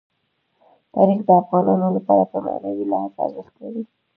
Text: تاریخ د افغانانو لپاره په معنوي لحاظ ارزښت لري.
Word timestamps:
تاریخ 0.93 1.19
د 1.25 1.29
افغانانو 1.41 1.87
لپاره 1.97 2.23
په 2.31 2.37
معنوي 2.45 2.83
لحاظ 2.91 3.11
ارزښت 3.41 3.53
لري. 3.61 3.83